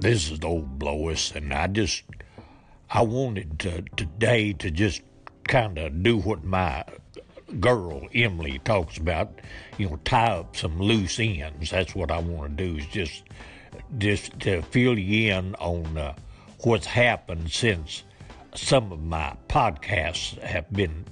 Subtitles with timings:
[0.00, 2.04] This is old Blois, and I just
[2.88, 5.02] I wanted to, today to just
[5.44, 6.86] kind of do what my
[7.60, 9.30] girl Emily talks about.
[9.76, 11.70] You know, tie up some loose ends.
[11.70, 12.78] That's what I want to do.
[12.78, 13.24] Is just
[13.98, 16.14] just to fill you in on uh,
[16.60, 18.02] what's happened since
[18.54, 21.04] some of my podcasts have been,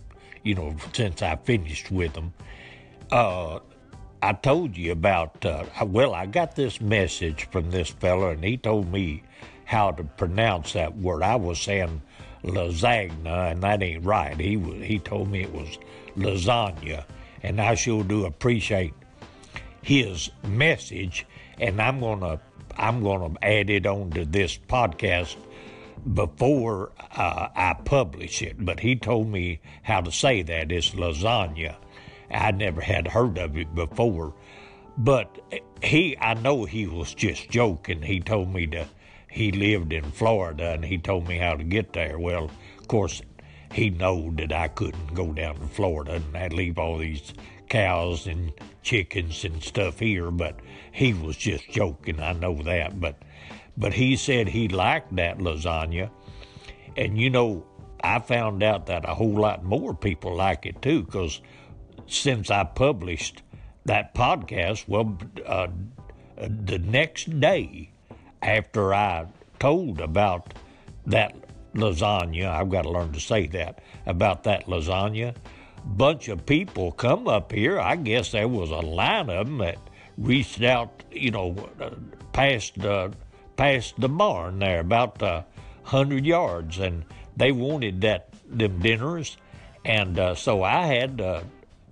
[0.45, 2.33] you know, since I finished with them.
[3.11, 3.59] Uh,
[4.29, 8.59] I told you about, uh, well, I got this message from this fella, and he
[8.59, 9.23] told me
[9.65, 11.23] how to pronounce that word.
[11.23, 12.03] I was saying
[12.45, 14.39] lasagna, and that ain't right.
[14.39, 15.79] He was, he told me it was
[16.15, 17.07] lasagna,
[17.43, 18.93] and I sure do appreciate
[19.81, 21.25] his message.
[21.59, 22.39] And I'm gonna
[22.77, 25.37] I'm gonna add it on to this podcast
[26.13, 28.63] before uh, I publish it.
[28.63, 30.71] But he told me how to say that.
[30.71, 31.77] It's lasagna.
[32.31, 34.35] I never had heard of it before.
[34.97, 35.39] But
[35.83, 38.03] he, I know he was just joking.
[38.03, 38.87] He told me to,
[39.31, 42.19] he lived in Florida and he told me how to get there.
[42.19, 43.23] Well, of course,
[43.73, 47.33] he knowed that I couldn't go down to Florida and I'd leave all these
[47.69, 50.59] cows and chickens and stuff here, but
[50.91, 52.21] he was just joking.
[52.21, 53.01] I know that.
[53.01, 53.23] But,
[53.77, 56.11] but he said he liked that lasagna.
[56.97, 57.65] And you know,
[58.03, 61.41] I found out that a whole lot more people like it too, because
[62.09, 63.43] since I published
[63.85, 65.69] that podcast, well, uh,
[66.37, 67.91] the next day
[68.43, 69.27] after I
[69.59, 70.55] told about
[71.07, 71.35] that
[71.75, 75.35] lasagna, I've got to learn to say that, about that lasagna,
[75.85, 77.81] bunch of people come up here.
[77.81, 79.79] I guess there was a line of them that
[80.17, 81.55] reached out, you know,
[82.33, 83.11] past uh,
[83.57, 85.43] past the barn there, about uh,
[85.83, 87.05] hundred yards, and
[87.37, 89.37] they wanted that them dinners,
[89.85, 91.43] and uh, so I had uh,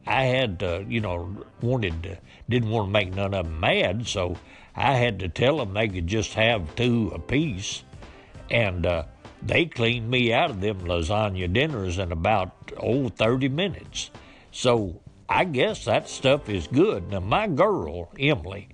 [0.06, 2.18] I had to, you know, wanted to,
[2.48, 4.36] didn't want to make none of them mad, so
[4.74, 7.82] I had to tell them they could just have two apiece,
[8.50, 9.04] and uh,
[9.42, 14.10] they cleaned me out of them lasagna dinners in about oh 30 minutes.
[14.52, 17.10] So I guess that stuff is good.
[17.10, 18.68] Now my girl Emily,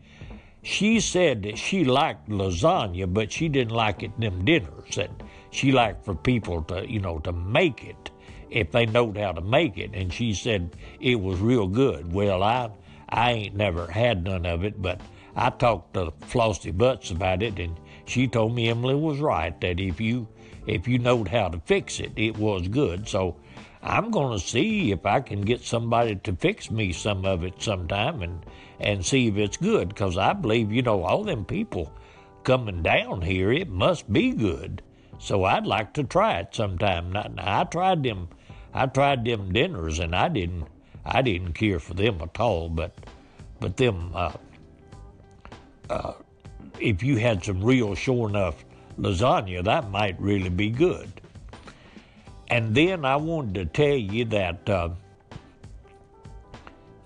[0.63, 4.97] she said that she liked lasagna, but she didn't like it them dinners.
[4.97, 5.11] That
[5.53, 8.11] she liked for people to, you know, to make it
[8.51, 9.91] if they knowed how to make it.
[9.95, 12.13] And she said it was real good.
[12.13, 12.71] Well, I
[13.09, 15.01] I ain't never had none of it, but
[15.37, 19.79] I talked to Flossie Butts about it, and she told me Emily was right that
[19.79, 20.27] if you
[20.67, 23.09] if you knowed how to fix it, it was good.
[23.09, 23.37] So
[23.83, 27.61] I'm going to see if I can get somebody to fix me some of it
[27.61, 28.47] sometime and
[28.81, 31.93] and see if it's good because I believe you know all them people
[32.43, 34.83] coming down here it must be good.
[35.23, 37.13] So I'd like to try it sometime.
[37.13, 38.29] Now, I tried them
[38.75, 40.67] I tried them dinners and I didn't
[41.05, 42.69] I didn't care for them at all.
[42.69, 42.93] But
[43.61, 44.33] but them uh,
[45.89, 46.15] uh,
[46.81, 48.65] if you had some real sure enough
[48.99, 51.09] lasagna, that might really be good.
[52.49, 54.89] And then I wanted to tell you that uh,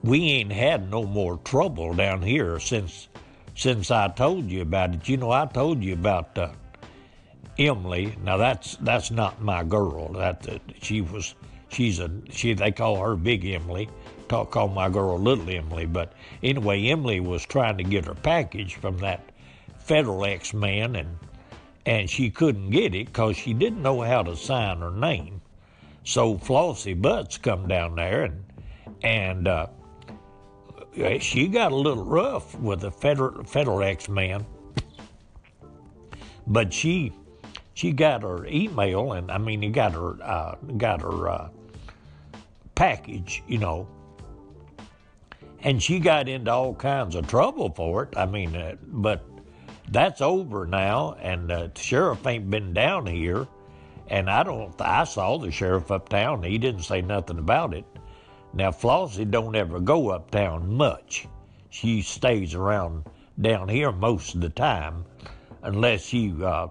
[0.02, 3.08] we ain't had no more trouble down here since
[3.54, 5.06] since I told you about it.
[5.06, 6.48] You know, I told you about uh,
[7.58, 8.16] Emily.
[8.22, 10.12] Now that's that's not my girl.
[10.12, 11.34] That uh, she was
[11.68, 13.88] she's a she they call her Big Emily.
[14.28, 15.86] Talk call my girl Little Emily.
[15.86, 16.12] But
[16.42, 19.30] anyway, Emily was trying to get her package from that
[19.86, 21.18] FedEx man, and
[21.86, 25.40] and she couldn't get it because she didn't know how to sign her name.
[26.04, 28.44] So Flossie Butts come down there and
[29.02, 29.66] and uh,
[31.20, 34.46] she got a little rough with the Federal FedEx man,
[36.46, 37.12] but she
[37.76, 41.48] she got her email and I mean he got her uh, got her uh,
[42.74, 43.86] package, you know.
[45.60, 48.16] And she got into all kinds of trouble for it.
[48.16, 49.26] I mean, uh, but
[49.90, 53.46] that's over now, and uh, the sheriff ain't been down here.
[54.08, 56.42] And I don't, I saw the sheriff uptown.
[56.44, 57.84] He didn't say nothing about it.
[58.54, 61.26] Now, Flossie don't ever go uptown much.
[61.68, 63.04] She stays around
[63.38, 65.04] down here most of the time,
[65.62, 66.68] unless she, uh,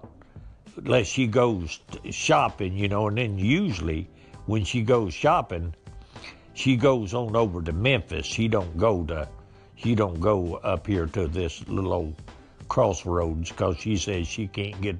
[0.76, 1.80] unless she goes
[2.10, 3.08] shopping, you know.
[3.08, 4.08] And then usually,
[4.46, 5.74] when she goes shopping,
[6.54, 8.26] she goes on over to Memphis.
[8.26, 9.28] She don't go to,
[9.76, 12.14] she don't go up here to this little old
[12.68, 14.96] crossroads because she says she can't get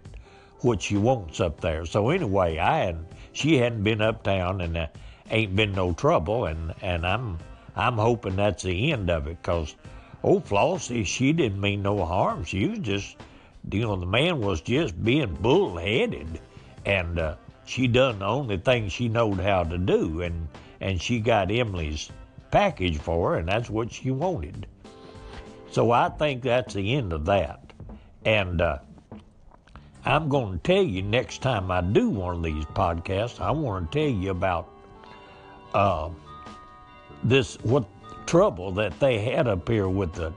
[0.61, 1.87] what she wants up there.
[1.87, 4.87] So anyway, I hadn't, she hadn't been uptown and uh,
[5.31, 7.39] ain't been no trouble, and and I'm
[7.75, 9.75] I'm hoping that's the end of it because
[10.23, 12.45] old Flossie she didn't mean no harm.
[12.45, 13.17] She was just
[13.71, 16.41] you know the man was just being bullheaded,
[16.85, 20.49] and uh, she done the only thing she knowed how to do, and
[20.81, 22.11] and she got Emily's
[22.51, 24.67] package for her, and that's what she wanted.
[25.71, 27.73] So I think that's the end of that.
[28.25, 28.79] And uh,
[30.05, 33.91] I'm going to tell you next time I do one of these podcasts, I want
[33.91, 34.69] to tell you about
[35.75, 36.11] uh,
[37.25, 37.85] this what
[38.27, 40.33] trouble that they had up here with the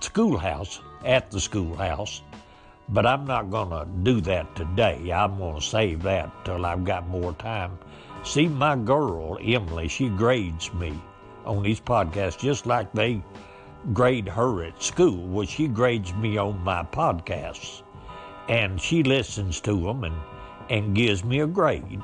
[0.00, 2.22] schoolhouse at the schoolhouse.
[2.88, 5.12] But I'm not going to do that today.
[5.12, 7.78] I'm going to save that till I've got more time.
[8.24, 10.98] See, my girl, Emily, she grades me
[11.44, 13.22] on these podcasts just like they
[13.92, 15.26] grade her at school.
[15.28, 17.82] Well, she grades me on my podcasts
[18.48, 20.16] and she listens to them and,
[20.70, 22.02] and gives me a grade.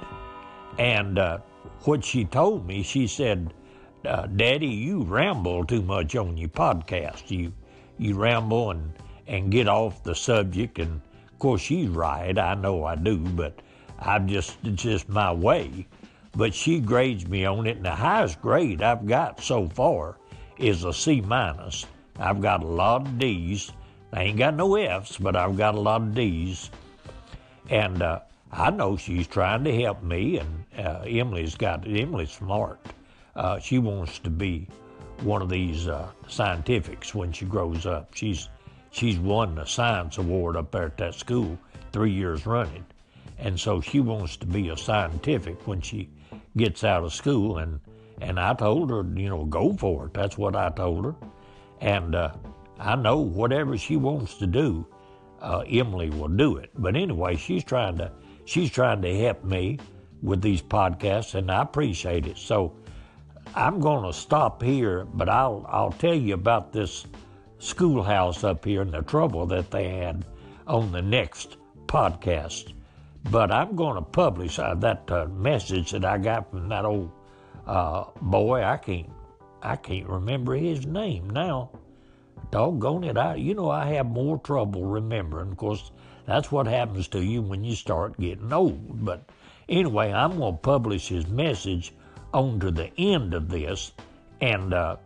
[0.78, 1.38] And uh,
[1.84, 3.52] what she told me, she said,
[4.04, 7.30] uh, Daddy, you ramble too much on your podcast.
[7.30, 7.52] You
[7.98, 8.92] you ramble and,
[9.26, 10.78] and get off the subject.
[10.78, 11.00] And
[11.32, 12.36] of course, she's right.
[12.38, 13.60] I know I do, but
[13.98, 15.86] I'm just, it's just my way.
[16.36, 20.16] But she grades me on it, and the highest grade I've got so far
[20.58, 21.86] is a C minus.
[22.18, 23.72] I've got a lot of D's
[24.14, 26.70] I ain't got no F's, but I've got a lot of D's.
[27.68, 28.20] And uh,
[28.52, 32.78] I know she's trying to help me, and uh, Emily's got Emily's smart.
[33.34, 34.68] Uh, she wants to be
[35.22, 38.14] one of these uh, scientifics when she grows up.
[38.14, 38.48] She's
[38.90, 41.58] she's won a science award up there at that school
[41.92, 42.84] three years running,
[43.38, 46.10] and so she wants to be a scientific when she
[46.56, 47.58] gets out of school.
[47.58, 47.80] And
[48.20, 50.14] and I told her, you know, go for it.
[50.14, 51.14] That's what I told her,
[51.80, 52.32] and uh,
[52.78, 54.86] I know whatever she wants to do,
[55.40, 56.70] uh, Emily will do it.
[56.76, 58.12] But anyway, she's trying to
[58.44, 59.78] she's trying to help me
[60.22, 62.38] with these podcasts, and I appreciate it.
[62.38, 62.74] So
[63.54, 67.06] I'm going to stop here, but I'll I'll tell you about this
[67.58, 70.24] schoolhouse up here and the trouble that they had
[70.66, 71.56] on the next
[71.86, 72.72] podcast.
[73.30, 77.10] But I'm going to publish uh, that uh, message that I got from that old
[77.66, 78.62] uh, boy.
[78.62, 79.10] I can't
[79.62, 81.70] I can't remember his name now
[82.54, 85.50] doggone it, I you know I have more trouble remembering.
[85.50, 85.90] Of course,
[86.24, 89.04] that's what happens to you when you start getting old.
[89.04, 89.28] But
[89.68, 91.92] anyway, I'm going to publish his message
[92.34, 93.92] onto the end of this,
[94.40, 94.96] and uh,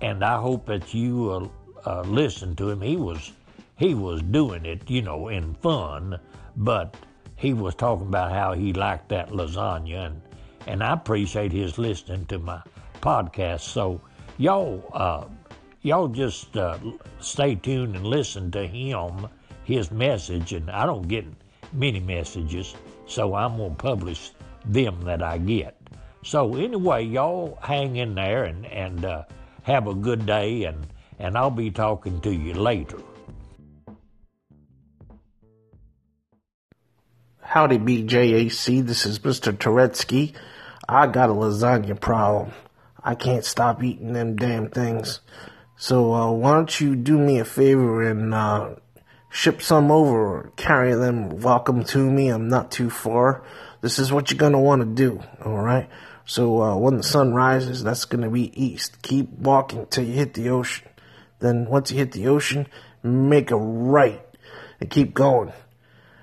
[0.00, 2.80] and I hope that you uh, uh, listen to him.
[2.80, 3.32] He was
[3.76, 6.18] he was doing it, you know, in fun,
[6.56, 6.96] but
[7.36, 10.22] he was talking about how he liked that lasagna, and
[10.66, 12.62] and I appreciate his listening to my
[13.00, 13.60] podcast.
[13.60, 14.00] So
[14.38, 15.26] y'all uh,
[15.82, 16.78] y'all just uh,
[17.20, 19.28] stay tuned and listen to him,
[19.64, 20.52] his message.
[20.52, 21.26] And I don't get
[21.72, 22.74] many messages,
[23.06, 24.30] so I'm going to publish
[24.64, 25.81] them that I get.
[26.24, 29.24] So anyway, y'all hang in there and, and uh,
[29.64, 30.86] have a good day, and,
[31.18, 32.98] and I'll be talking to you later.
[37.40, 38.86] Howdy, BJAC.
[38.86, 39.52] This is Mr.
[39.52, 40.32] Turetsky.
[40.88, 42.52] I got a lasagna problem.
[43.02, 45.20] I can't stop eating them damn things.
[45.76, 48.76] So uh, why don't you do me a favor and uh,
[49.28, 51.40] ship some over or carry them?
[51.40, 52.28] Welcome to me.
[52.28, 53.44] I'm not too far.
[53.82, 55.22] This is what you're gonna want to do.
[55.44, 55.90] All right.
[56.24, 59.02] So uh, when the sun rises, that's gonna be east.
[59.02, 60.88] Keep walking till you hit the ocean.
[61.40, 62.68] Then once you hit the ocean,
[63.02, 64.24] make a right
[64.80, 65.52] and keep going.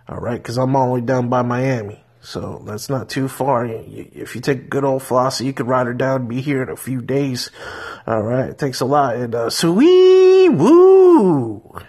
[0.08, 2.04] All right, because I'm all the way down by Miami.
[2.22, 3.66] So that's not too far.
[3.66, 6.70] If you take good old Flossie, you could ride her down, and be here in
[6.70, 7.52] a few days.
[8.08, 11.80] All right, thanks a lot, and uh, sweet woo.